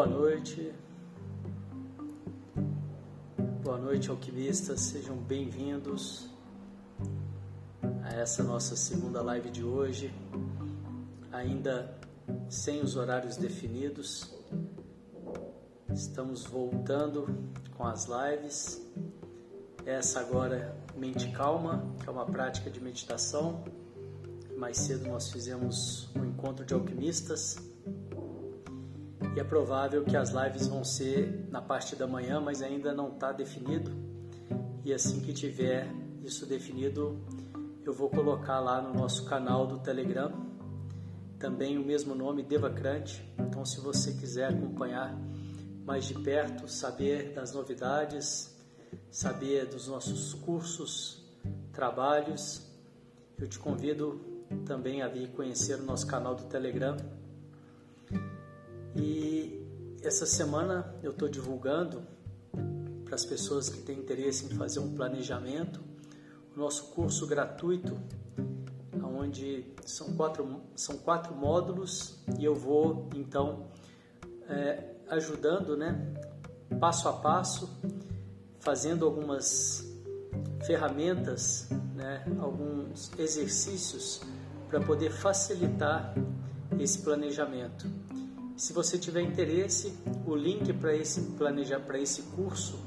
[0.00, 0.72] Boa noite.
[3.62, 4.80] Boa noite, alquimistas.
[4.80, 6.30] Sejam bem-vindos
[8.02, 10.10] a essa nossa segunda live de hoje.
[11.30, 11.94] Ainda
[12.48, 14.34] sem os horários definidos,
[15.92, 17.26] estamos voltando
[17.76, 18.80] com as lives.
[19.84, 23.62] Essa agora, Mente Calma, que é uma prática de meditação.
[24.56, 27.69] Mais cedo nós fizemos um encontro de alquimistas
[29.34, 33.08] e é provável que as lives vão ser na parte da manhã, mas ainda não
[33.08, 33.90] está definido.
[34.84, 35.86] E assim que tiver
[36.24, 37.20] isso definido,
[37.84, 40.50] eu vou colocar lá no nosso canal do Telegram
[41.40, 43.26] também o mesmo nome Devacrante.
[43.38, 45.18] Então, se você quiser acompanhar
[45.86, 48.54] mais de perto, saber das novidades,
[49.10, 51.24] saber dos nossos cursos,
[51.72, 52.62] trabalhos,
[53.38, 54.20] eu te convido
[54.66, 56.96] também a vir conhecer o nosso canal do Telegram
[58.96, 59.64] e
[60.02, 62.02] essa semana eu estou divulgando
[63.04, 65.80] para as pessoas que têm interesse em fazer um planejamento
[66.54, 67.96] o nosso curso gratuito,
[69.02, 73.68] onde são quatro, são quatro módulos e eu vou então
[74.48, 76.12] é, ajudando, né,
[76.80, 77.68] passo a passo,
[78.58, 79.86] fazendo algumas
[80.64, 84.22] ferramentas, né, alguns exercícios
[84.68, 86.14] para poder facilitar
[86.78, 87.86] esse planejamento.
[88.60, 92.78] Se você tiver interesse, o link para esse planejar para esse curso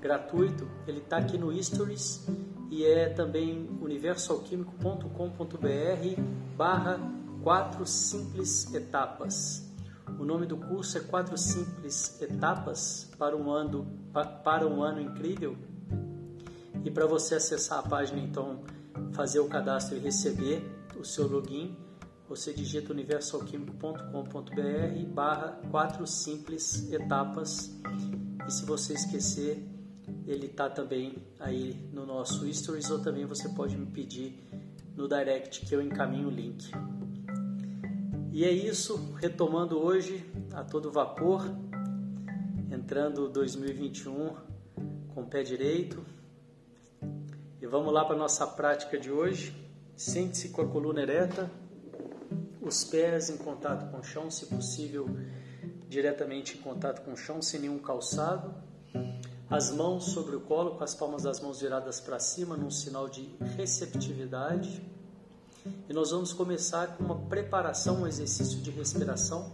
[0.00, 2.26] gratuito, ele está aqui no Stories
[2.70, 6.22] e é também universoalquímico.com.br
[6.56, 6.98] barra
[7.42, 9.70] quatro simples etapas.
[10.18, 13.86] O nome do curso é quatro simples etapas para um ano
[14.42, 15.58] para um ano incrível.
[16.82, 18.60] E para você acessar a página, então
[19.12, 20.66] fazer o cadastro e receber
[20.98, 21.76] o seu login,
[22.28, 27.74] você digita universalquímico.com.br barra quatro simples etapas.
[28.46, 29.66] E se você esquecer
[30.26, 34.38] ele está também aí no nosso stories ou também você pode me pedir
[34.94, 36.70] no direct que eu encaminho o link.
[38.30, 41.42] E é isso retomando hoje a todo vapor
[42.70, 44.34] entrando 2021
[45.14, 46.04] com o pé direito.
[47.60, 49.54] E vamos lá para nossa prática de hoje.
[49.96, 51.50] Sente-se com a coluna ereta
[52.68, 55.08] os pés em contato com o chão, se possível,
[55.88, 58.54] diretamente em contato com o chão, sem nenhum calçado.
[59.50, 63.08] As mãos sobre o colo, com as palmas das mãos viradas para cima, num sinal
[63.08, 64.82] de receptividade.
[65.88, 69.50] E nós vamos começar com uma preparação, um exercício de respiração.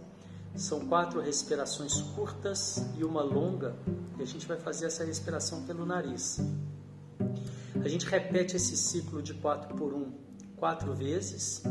[0.53, 3.75] São quatro respirações curtas e uma longa,
[4.19, 6.39] e a gente vai fazer essa respiração pelo nariz.
[7.81, 10.25] A gente repete esse ciclo de 4 por 1
[10.57, 11.61] quatro vezes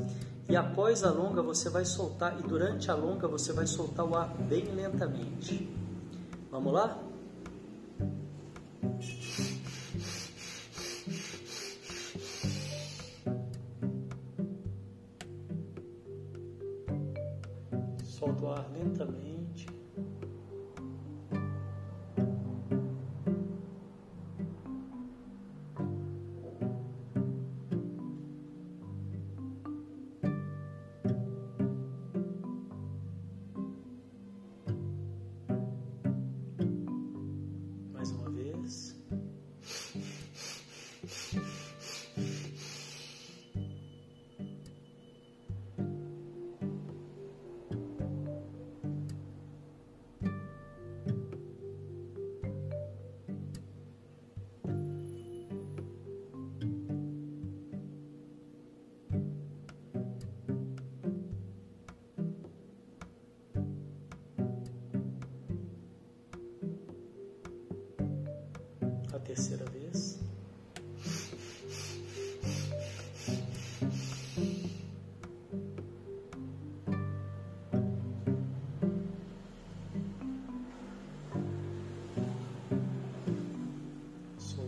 [0.48, 4.14] e após a longa você vai soltar, e durante a longa você vai soltar o
[4.14, 5.68] ar bem lentamente.
[6.50, 7.03] Vamos lá?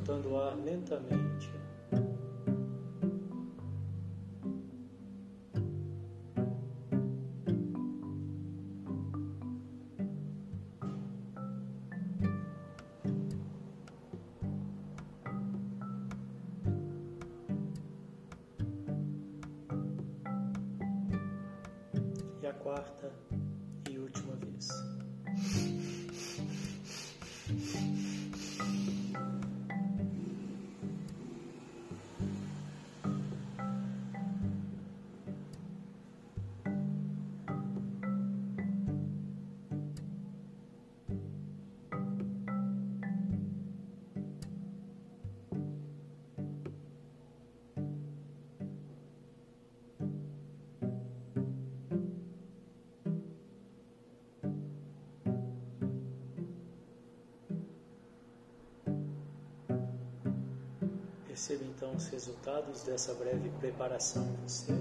[0.06, 1.55] Soltando o ar lentamente.
[61.36, 64.72] Perceba então os resultados dessa breve preparação em você.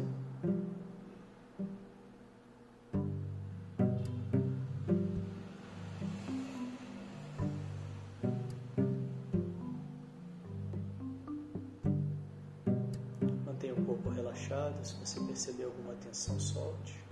[13.46, 14.82] Mantenha o corpo relaxado.
[14.82, 17.04] Se você perceber alguma tensão, solte.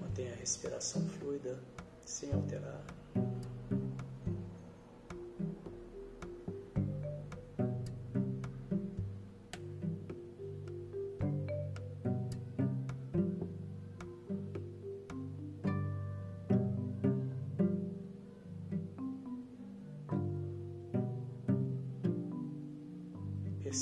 [0.00, 1.62] Mantenha a respiração fluida,
[2.04, 2.82] sem alterar.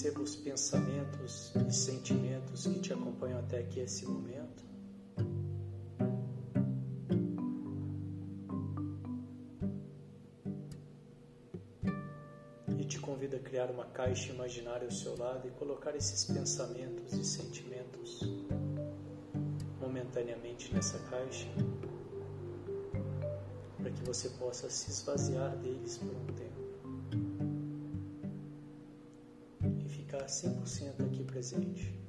[0.00, 4.62] Perceba os pensamentos e sentimentos que te acompanham até aqui esse momento.
[12.78, 17.12] E te convido a criar uma caixa imaginária ao seu lado e colocar esses pensamentos
[17.14, 18.20] e sentimentos
[19.80, 21.48] momentaneamente nessa caixa,
[23.76, 26.67] para que você possa se esvaziar deles por um tempo.
[30.28, 32.07] 100% aqui presente.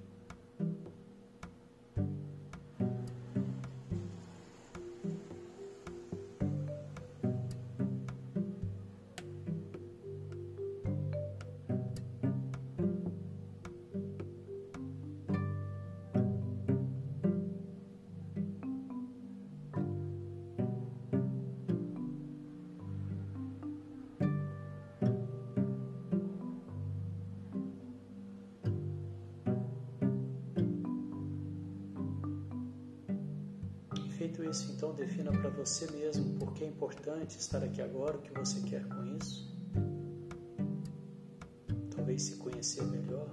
[35.59, 39.53] Você mesmo por que é importante estar aqui agora, o que você quer com isso.
[41.94, 43.29] Talvez se conhecer melhor.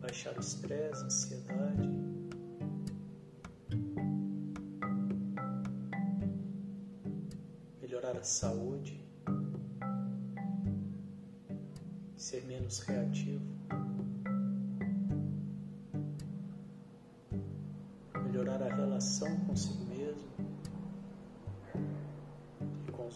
[0.00, 1.90] Baixar o estresse, a ansiedade.
[7.82, 9.04] Melhorar a saúde.
[12.16, 13.61] Ser menos reativo.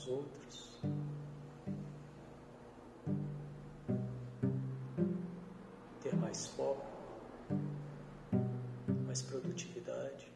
[0.09, 0.81] Outros.
[6.03, 6.87] Ter mais foco,
[9.07, 10.31] mais produtividade.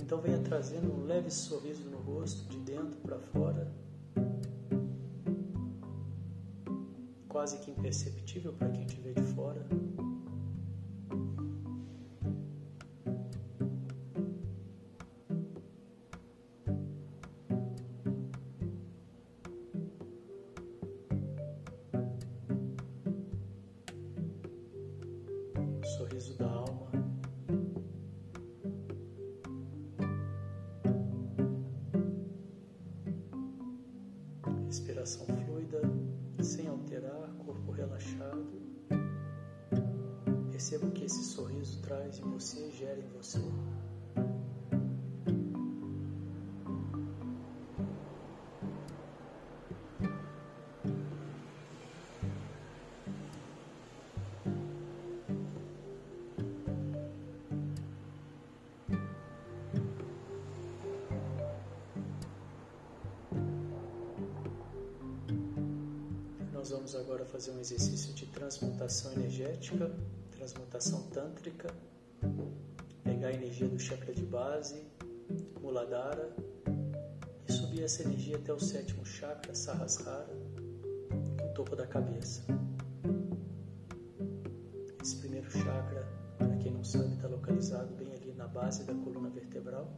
[0.00, 3.72] Então venha trazendo um leve sorriso no rosto, de dentro para fora,
[7.28, 9.66] quase que imperceptível para quem te vê de fora.
[37.78, 38.60] Relaxado.
[40.50, 43.40] Perceba o que esse sorriso traz em você e gera em você.
[68.88, 69.90] Transmutação energética,
[70.30, 71.68] transmutação tântrica.
[73.04, 74.82] Pegar a energia do chakra de base,
[75.60, 76.34] Muladhara,
[77.46, 80.34] e subir essa energia até o sétimo chakra, Sahasrara,
[81.10, 82.42] no topo da cabeça.
[85.02, 89.28] Esse primeiro chakra, para quem não sabe, está localizado bem ali na base da coluna
[89.28, 89.94] vertebral.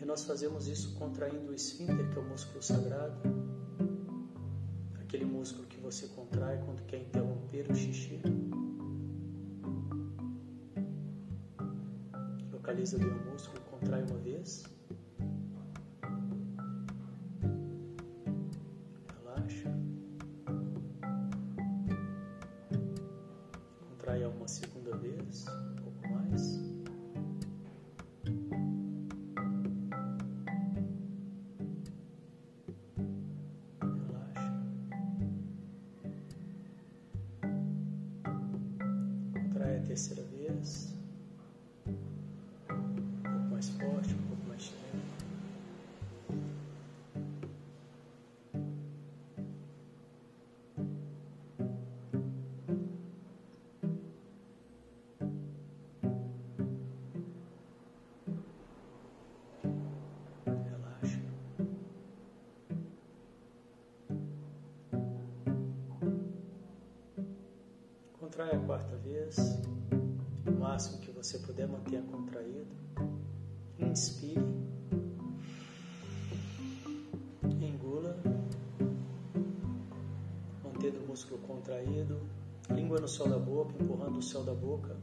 [0.00, 3.49] E nós fazemos isso contraindo o esfíncter, que é o músculo sagrado
[5.40, 8.20] músculo que você contrai quando quer interromper o xixi.
[12.52, 14.64] Localiza o músculo, contrai uma vez.
[39.90, 40.94] Terceira vez.
[42.70, 45.24] Um pouco mais forte, um pouco mais lento.
[60.46, 61.18] Relaxa.
[68.20, 69.59] Contrai a quarta vez,
[71.22, 72.74] você puder manter contraído.
[73.78, 74.40] Inspire.
[77.60, 78.18] Engula.
[80.64, 82.18] Mantendo o músculo contraído.
[82.70, 84.96] Língua no céu da boca, empurrando o céu da boca.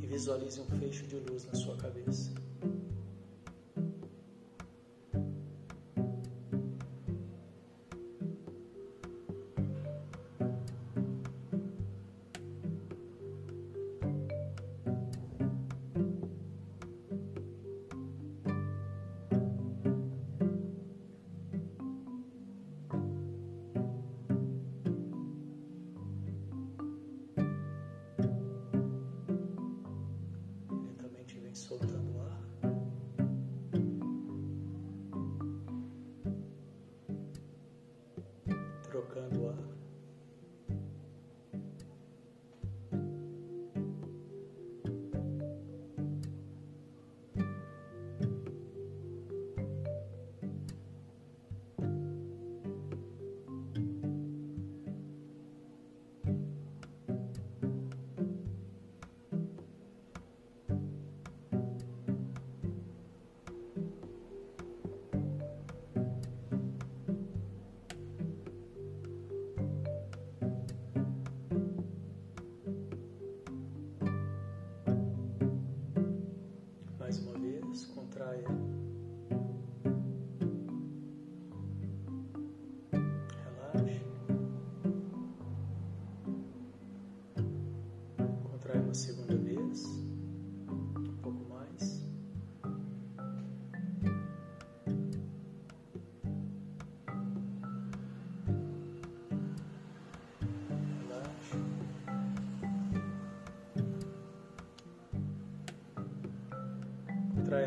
[0.00, 2.32] E visualize um fecho de luz na sua cabeça.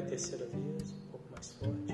[0.02, 1.94] A terceira vez, um pouco mais forte.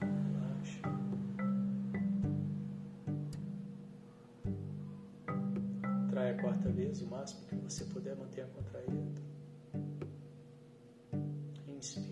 [0.00, 0.82] Relaxa.
[5.86, 9.22] Contrai a quarta vez, o máximo que você puder manter contraído.
[11.68, 12.11] Inspire.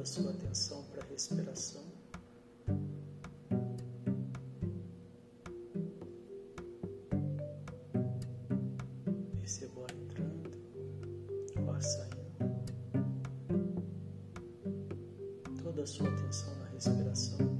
[0.00, 1.84] A sua atenção para a respiração.
[9.38, 10.50] Perceba o ar entrando,
[11.58, 12.16] o ar saindo.
[15.62, 17.59] Toda a sua atenção na respiração.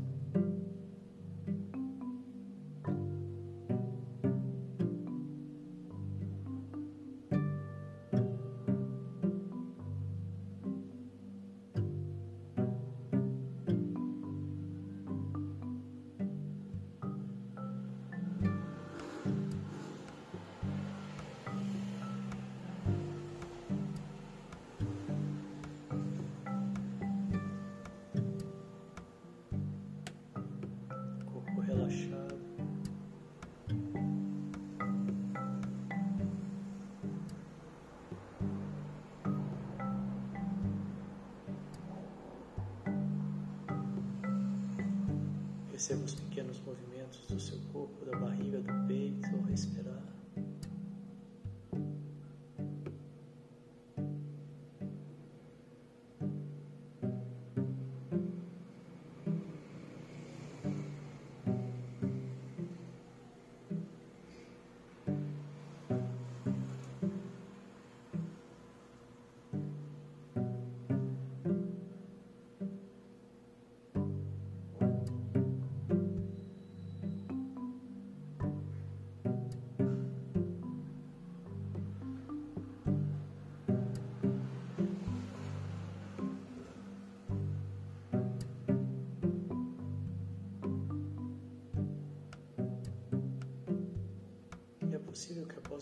[45.81, 50.10] Perceba os pequenos movimentos do seu corpo, da barriga, do peito ao respirar.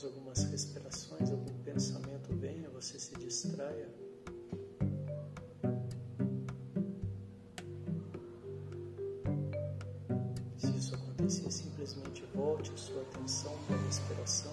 [0.05, 3.89] Algumas respirações, algum pensamento venha, você se distraia.
[10.57, 14.53] Se isso acontecer, simplesmente volte a sua atenção para a respiração.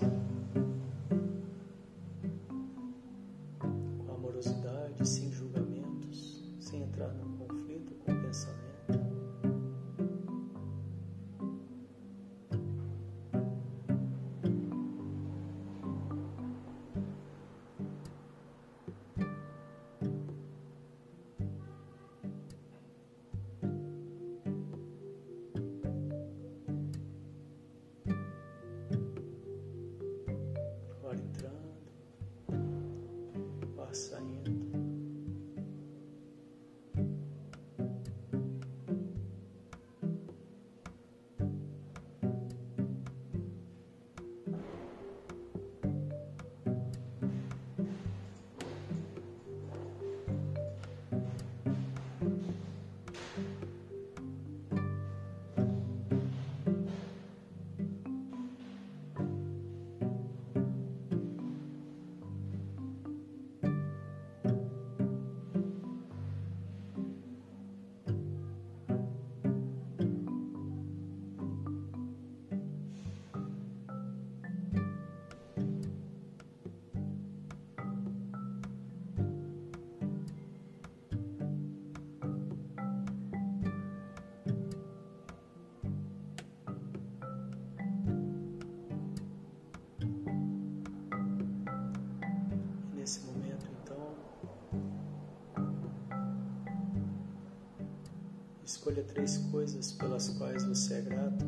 [98.85, 101.43] Escolha três coisas pelas quais você é grato,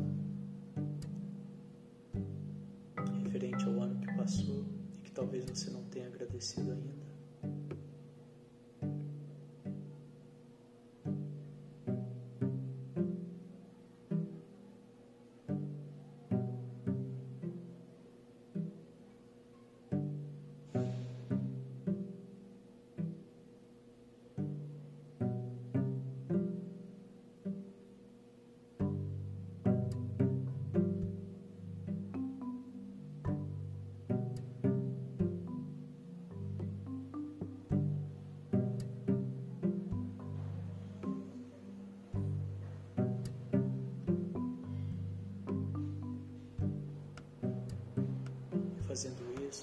[3.22, 4.66] referente ao ano que passou
[4.98, 6.97] e que talvez você não tenha agradecido ainda.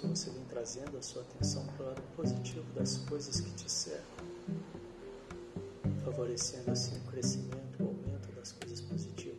[0.03, 4.25] Você vem trazendo a sua atenção para o lado positivo das coisas que te cercam,
[6.03, 9.34] favorecendo assim o crescimento, o aumento das coisas positivas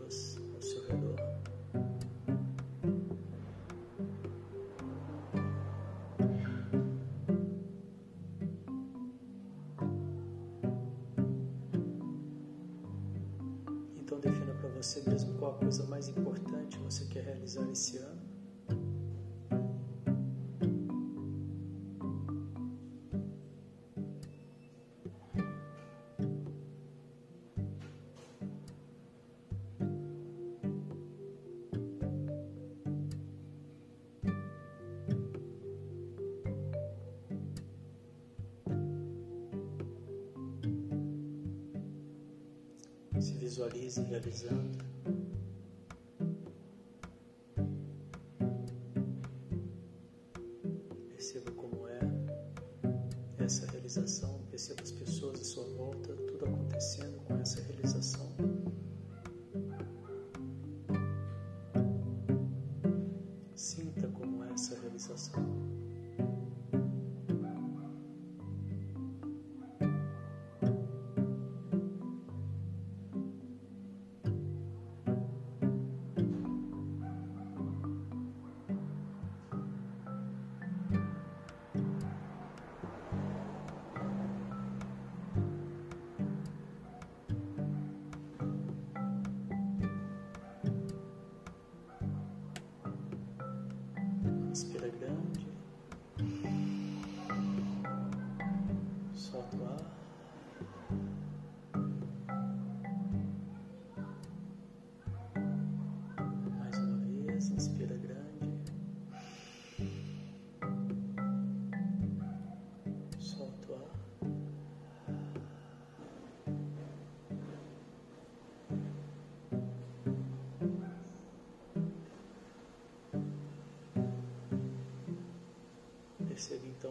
[43.96, 44.78] visualize realizando.
[44.78, 44.95] Perceba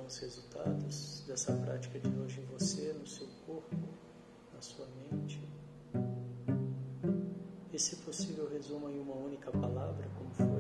[0.05, 3.75] os resultados dessa prática de hoje em você, no seu corpo,
[4.53, 5.41] na sua mente.
[7.73, 10.54] E se possível, resuma em uma única palavra como foi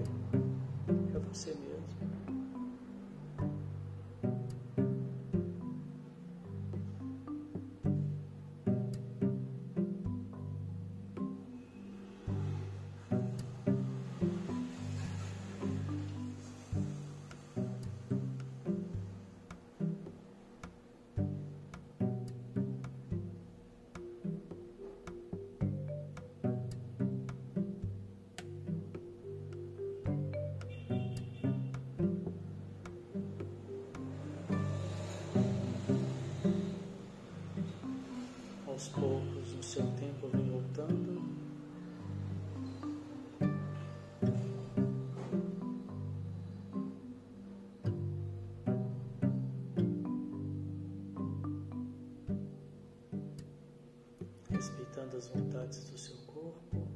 [55.15, 56.87] Respeitando as vontades do seu corpo.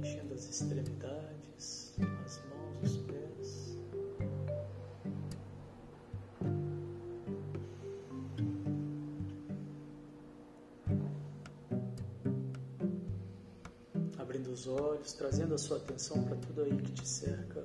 [0.00, 3.78] Mexendo as extremidades, as mãos, os pés.
[14.18, 17.64] abrindo os olhos, trazendo a sua atenção para tudo aí que te cerca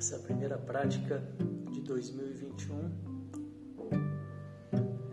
[0.00, 1.22] essa primeira prática
[1.70, 2.90] de 2021.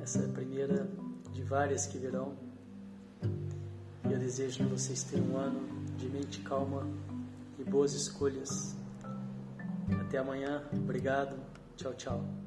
[0.02, 0.88] Essa é primeira
[1.34, 2.38] de várias que virão
[4.08, 5.60] e eu desejo que vocês tenham um ano
[5.97, 6.88] de mente calma
[7.60, 8.78] e boas escolhas.
[10.00, 10.63] Até amanhã.
[10.71, 11.38] Obrigado.
[11.76, 12.46] Tchau, tchau.